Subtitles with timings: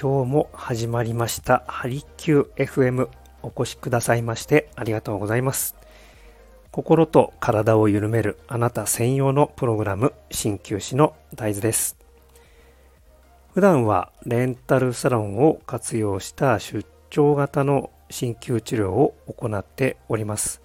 [0.00, 1.64] 今日も始まりました。
[1.66, 3.08] ハリキュー FM
[3.42, 5.74] お越しくださいましてありがとうございます。
[6.70, 11.96] 心と体を緩めるあなた専用のプログラム鍼灸師の大豆です。
[13.54, 20.62] 普段はレンタルサロンを活用した出張型の鍼灸治療を行っております。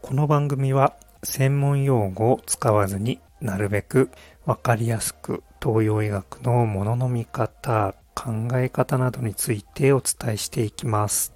[0.00, 4.08] この番組は専門用語を使わずになるべく
[4.46, 11.32] わかりやすく東洋医学のものの見方、考え方などについてお伝えしていきます。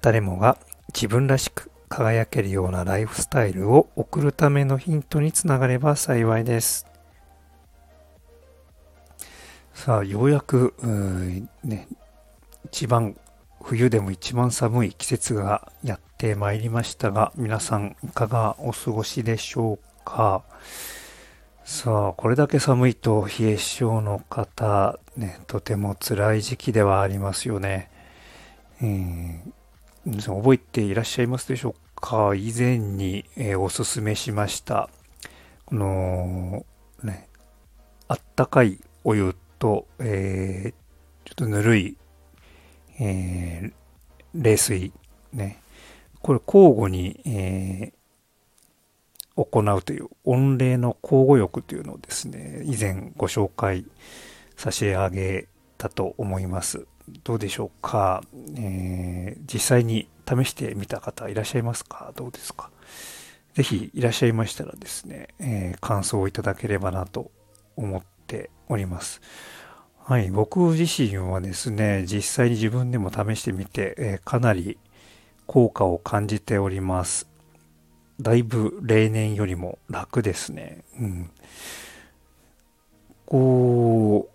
[0.00, 0.56] 誰もが
[0.94, 6.86] 自分らしく輝けるようなライフスタイルを送るためのヒントにつながれば幸いです。
[9.74, 10.74] さあ、ようやく、
[11.64, 11.88] ね、
[12.66, 13.16] 一番、
[13.60, 20.44] 冬でも一番寒い季節がやってまいりましたが、皆さんいかがお過ごしでしょうか？
[21.64, 27.88] さあ、これだけ寒いと冷え性の方、ね、とても辛い時期ではありますよね。
[28.82, 29.38] えー、
[30.04, 32.34] 皆さん覚えていらっしゃいますでしょうか？
[32.34, 34.90] 以前に、えー、おすすめしました。
[35.64, 36.66] この、
[37.04, 37.28] ね、
[38.08, 41.96] あったかいお湯と、えー、ちょっとぬるい、
[43.00, 43.72] え、
[44.34, 44.92] 冷水、
[45.32, 45.58] ね。
[46.20, 47.92] これ交互に、え、
[49.36, 53.86] 行うという御礼の交互浴というのをですね、以前ご紹介
[54.56, 56.86] 差し上げたと思います。
[57.24, 58.22] どうでしょうか、
[58.56, 62.12] えー、実際に試してみた方いらっしゃいますか？
[62.14, 62.70] どうですか？
[63.54, 67.30] ぜひいらっしゃいましたらですね、えー、感想をいただければなと
[67.76, 69.20] 思っております。
[70.04, 74.78] はい、僕自身はですね、実際に自分でも試してみて、えー、かなり
[75.46, 77.28] 効果を感じております。
[78.22, 80.84] だいぶ例年よりも楽ですね。
[80.98, 81.30] うん。
[83.26, 84.30] こ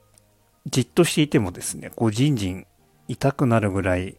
[0.65, 2.67] う、じっとしていてもですね、こう、じんじん
[3.07, 4.17] 痛くなるぐらい、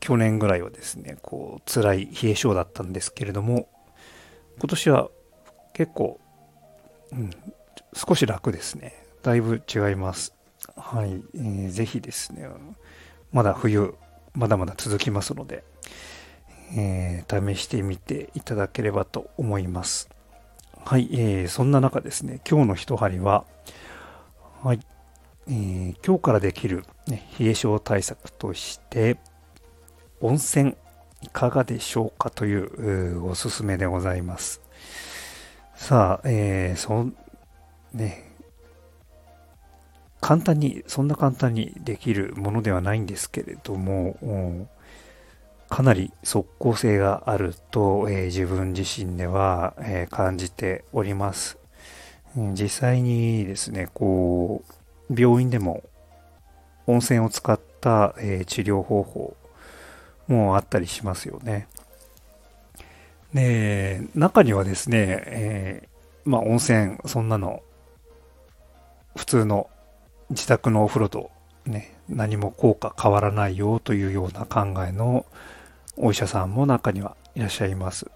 [0.00, 3.68] 去年ぐらいはですね、こう、辛い冷え性だったんですけれども、
[4.58, 5.10] 今年は
[5.72, 6.20] 結構、
[7.12, 7.30] うん、
[7.94, 8.94] 少し楽ですね。
[9.22, 10.34] だいぶ違います。
[10.76, 11.22] はい。
[11.34, 12.48] えー、ぜひですね、
[13.32, 13.94] まだ冬、
[14.34, 15.64] まだまだ続きますので、
[16.76, 20.08] えー、試してみていただければと思います。
[20.84, 23.44] はい、えー、そんな中ですね、今日の一針は、
[24.62, 24.80] はい、
[25.48, 29.16] えー、今日からできる、ね、冷え症対策として、
[30.20, 30.76] 温泉
[31.22, 34.60] いかがでしょうかというおすすめでございます。
[35.74, 37.06] さあ、えー、そ
[37.92, 38.30] ね、
[40.20, 44.68] 簡単に、そんな簡単にできるものではないんですけれども、
[45.68, 51.58] かなり即効性があると、えー、自分自身では、えー、感じております。
[52.36, 54.62] 実際にですね、こ
[55.10, 55.82] う、病院でも
[56.86, 59.36] 温泉を使った、えー、治療方法
[60.26, 61.68] もあったりしますよね。
[63.32, 67.62] で、中にはですね、えー、まあ温泉、そんなの、
[69.16, 69.70] 普通の
[70.30, 71.30] 自宅のお風呂と
[71.66, 75.26] ね、何も効果変わらないよというような考えの
[75.96, 78.10] お医者さんも中にはいらっしゃいます。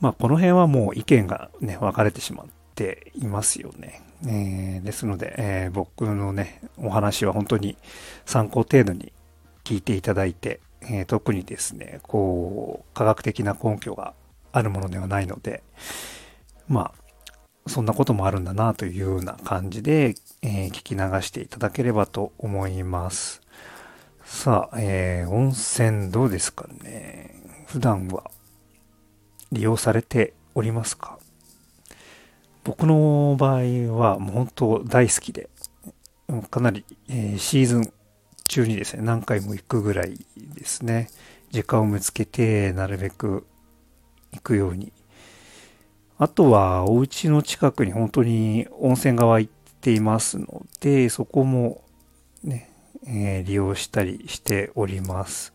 [0.00, 4.02] まあ、この辺はもう意見がね、分かれてしまっていますよね。
[4.26, 7.76] えー、ですので、えー、僕のね、お話は本当に
[8.24, 9.12] 参考程度に
[9.64, 14.14] 聞いていただいて、えー、特にですね、こう、科学的な根拠が
[14.52, 15.62] あるものではないので、
[16.68, 17.01] まあ、
[17.66, 23.40] そんなこともあるんだなというような感じで、えー、聞き流していただければと思います。
[24.24, 27.36] さあ、えー、温泉どうですかね。
[27.66, 28.30] 普段は
[29.52, 31.18] 利用されておりますか？
[32.64, 33.62] 僕の場合
[33.96, 35.48] はもう本当大好きで、
[36.50, 37.92] かなり、えー、シーズン
[38.48, 41.10] 中にですね、何回も行くぐらいですね。
[41.50, 43.46] 時間を見つけて、なるべく
[44.32, 44.92] 行くように。
[46.22, 49.48] あとは、お家の近くに本当に温泉が湧い
[49.80, 51.82] ていますので、そこも
[52.44, 52.70] ね、
[53.08, 55.52] えー、利用したりしております。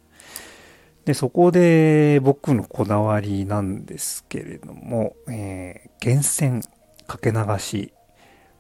[1.06, 6.62] で、そこで僕のこだわりなんですけれども、えー、源泉
[7.08, 7.94] かけ流し、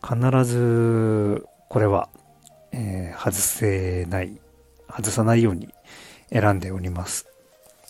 [0.01, 2.07] 必ずこれは、
[2.71, 4.39] えー、外せない、
[4.89, 5.73] 外さないように
[6.31, 7.27] 選んでおります。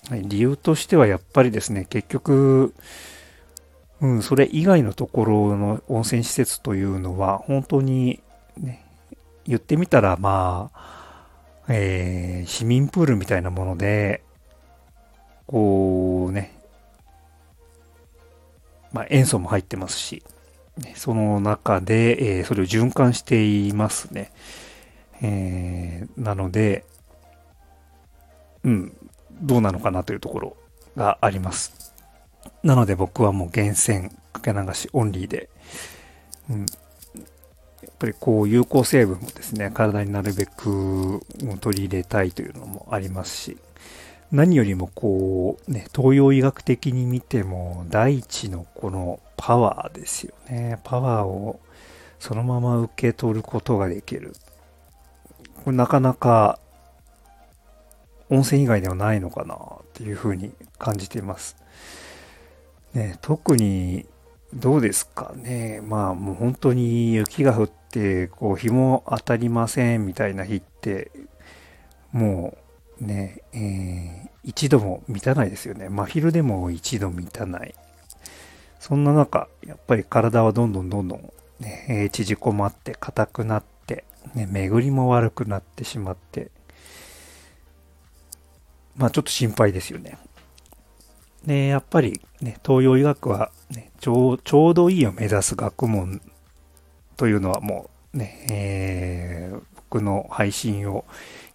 [0.10, 2.74] はい、理由としてはやっぱりですね、結局、
[4.00, 8.22] うん、それ以外のところの温泉施設というのは、本当に
[8.58, 8.86] ね、
[9.46, 14.24] 言ってみたら、まあ、えー、市民プールみたいなもので、
[15.48, 16.60] こうね、
[18.92, 20.24] まあ、塩素も入ってますし、
[20.96, 24.32] その中で、えー、それを循環していますね。
[25.22, 26.86] えー、なので、
[28.64, 28.98] うん、
[29.42, 30.58] どうなのかなというところ
[30.96, 31.87] があります。
[32.68, 35.50] なので僕はもう厳選かけ流しオンリーで、
[36.50, 36.68] うん、やっ
[37.98, 41.22] ぱりこう有効成分もですね、体になるべく
[41.62, 43.58] 取り入れたいというのもありますし、
[44.34, 50.82] 何よりもこうね、東洋医学的に見ても第一のこのパワーですよね。
[50.84, 51.62] パワーを
[52.20, 54.34] そのまま受け取ることができる。
[55.64, 56.60] これなかなか
[58.30, 59.58] 温泉以外ではないのかなっ
[59.94, 61.56] ていうふうに感じています。
[62.94, 64.06] ね、特に
[64.54, 65.82] どうですかね。
[65.84, 71.12] まあもう本当に雪が降って、こう日も当たりませんみたいな日って、
[72.12, 72.58] も
[73.02, 75.90] うね、えー、一度も満たないですよね。
[75.90, 77.76] 真昼でも一度満たない。
[78.80, 86.52] そんな中、やっぱり体はどんどんどんどん、ね、縮こまって硬くなって、ね、巡りも悪くなってしまって、
[88.96, 90.18] まあちょっと心配ですよね。
[91.48, 96.22] で、やっぱりね、東洋医学は、ね、ちょう、ちょうどいいを目指す学問
[97.16, 101.06] というのはもうね、えー、僕の配信を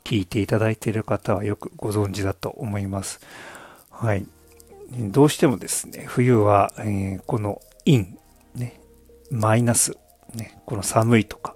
[0.03, 3.21] 聞いていただいている方はよくご存知だと思います。
[3.91, 4.27] はい。
[4.93, 8.17] どうしてもですね、冬は、えー、この陰、
[8.55, 8.81] ね、
[9.31, 9.99] マイナス、
[10.35, 11.55] ね、この寒いとか、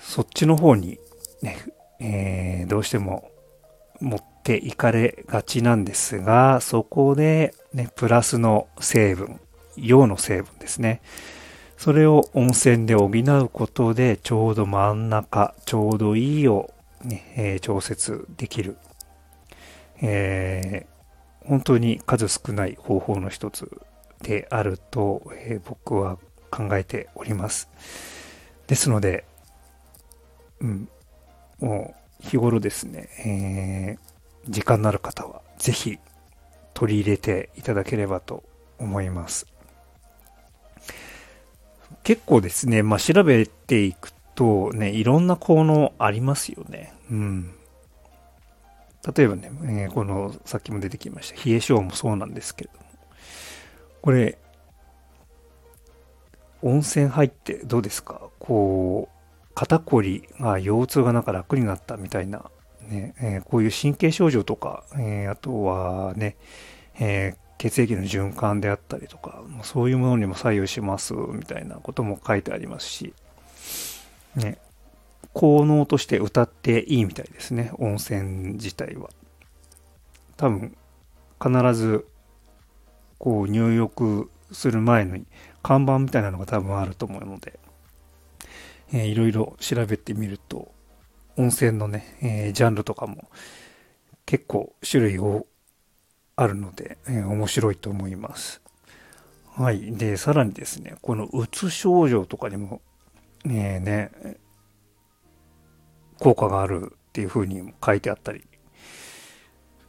[0.00, 0.98] そっちの方に
[1.40, 1.56] ね、
[2.00, 3.30] えー、どうしても
[4.00, 9.40] 持ってていかれがちなんですが、そこで、ね、プラスの成分、
[9.76, 11.00] 陽の成分ですね。
[11.78, 18.76] それを温泉で補うことで、ちょうど真ん中、ちょうどいいを、ねえー、調節できる。
[20.02, 23.70] えー、本当に数少ない方法の一つ
[24.22, 26.18] であると、えー、僕は
[26.50, 27.68] 考えております。
[28.66, 29.24] ですので、
[30.60, 30.88] うん、
[31.60, 34.13] もう日頃ですね、えー、
[34.48, 35.98] 時間のある方はぜひ
[36.74, 38.42] 取り入れていただければと
[38.78, 39.46] 思います。
[42.02, 46.92] 結構ですね、まあ、調べていくとね、いろんな効能ありますよね。
[47.10, 47.54] うん。
[49.16, 52.84] 例えばね、えー、この、さっきも出てきました、冷え性もそうなんですけれども、
[54.02, 54.38] これ、
[56.62, 58.22] 温泉入ってどうですか？
[58.38, 62.50] こう、肩こりが腰痛がなんか楽になったみたいな、
[62.88, 66.36] ねえー、こういう神経症状とか、えー、あとはね、
[66.98, 73.14] えー、血液の循環であったりとか、そういうものにも左右しますみたいなことも書いてありますし、
[74.36, 74.58] ね、
[75.32, 79.10] 効能として歌っていいみたいですね、温泉自体は。
[80.36, 80.76] 多分、
[81.42, 82.06] 必ず、
[83.18, 85.24] こう入浴する前に
[85.62, 87.58] 看板みたいなのが多分あると思うので、
[88.92, 90.72] えー、いろいろ調べてみると、
[91.36, 93.28] 温泉のね、えー、ジャンルとかも
[94.26, 95.46] 結構種類を
[96.36, 98.60] あるので、えー、面白いと思います。
[99.56, 99.96] はい。
[99.96, 102.80] で、さらにですね、このうつ症状とかにも、
[103.46, 104.10] えー、ね、
[106.18, 108.44] 効果があるっていう風にも書いてあったり。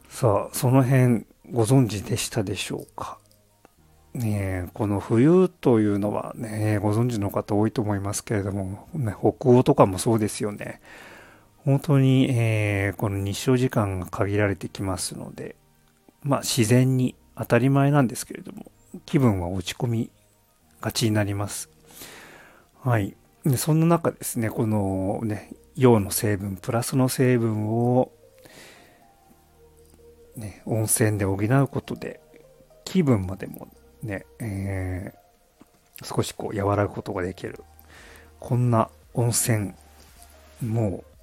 [0.08, 3.18] さあ、その辺ご存知でしたでしょうか？
[4.14, 10.80] ね、この冬というのはね、ご存知の方多いと思いますけれども、ね、北欧とかもそうですよね。
[11.66, 15.56] 本当に、えー、この日照時間が限られてきますので、
[16.22, 18.70] まあ自然に当たり前なんですけれども、
[19.04, 20.10] 気分は落ち込み
[20.80, 21.68] がちになります。
[22.82, 23.16] はい。
[23.44, 28.12] でそんな中ですね、このね、陽の成分、プラスの成分を、
[30.36, 32.20] ね、温泉で補うことで、
[32.84, 33.66] 気分までも
[34.04, 37.64] ね、えー、少しこう和らぐことができる。
[38.38, 39.72] こんな温泉、
[40.64, 41.15] もう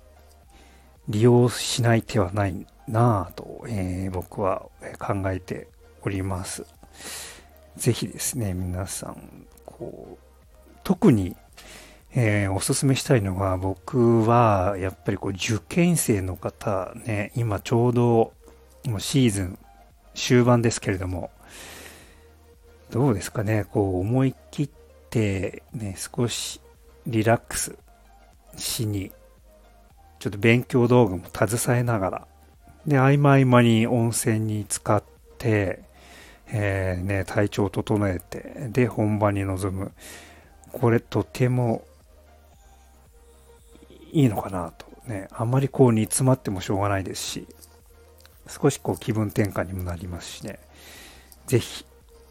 [1.09, 4.67] 利用しない手はないなぁと、えー、僕は
[4.99, 5.67] 考えて
[6.01, 6.65] おります。
[7.75, 11.35] ぜひですね、皆さん、こう、特に、
[12.15, 18.33] えー、おすすめしたいのが、僕は、やっぱりこう、受験生の方ね、今ちょうど、
[18.85, 19.59] もうシーズン
[20.13, 21.31] 終盤ですけれども、
[22.91, 24.69] どうですかね、こう思い切っ
[25.09, 26.61] てね、少し
[27.07, 27.75] リラックス
[28.55, 29.11] しに、
[30.23, 32.27] ちょっと勉強道具も携えながら、
[32.87, 35.03] で、合間合間に温泉に浸かっ
[35.37, 35.83] て、
[36.47, 39.91] えー、ね、体調を整えて、で、本番に臨む。
[40.71, 41.83] これとても
[44.13, 44.85] いいのかなと。
[45.07, 47.47] ね、あんまりこう煮詰まってもしょうがないですし、
[48.47, 50.57] 少しこう気分転換にもなりますしね、
[51.47, 51.83] ぜひ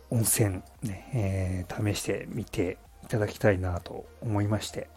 [0.09, 4.89] 温泉ね、えー、試してみていただきたいなと思いまして、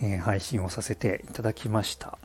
[0.00, 2.18] えー、配信をさせていただきました。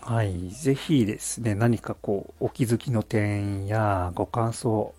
[0.00, 0.50] はい。
[0.50, 4.94] ぜひですね、何かこう、お気づきの点やご感想、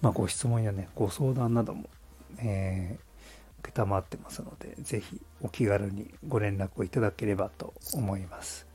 [0.00, 1.88] まあ、ご質問やね、ご相談なども、
[2.38, 8.66] えー、受けたまってますので、ぜひお気軽にご連絡をいただければと思います。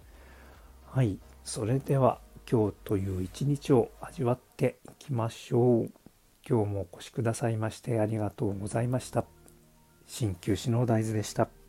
[0.91, 1.17] はい。
[1.43, 2.19] それでは、
[2.49, 5.91] 今日という一日を味わっていきましょう。
[6.47, 9.23] 今日もお越しくださいましてありがとうございました。
[10.07, 11.62] 鍼灸師の大豆でした。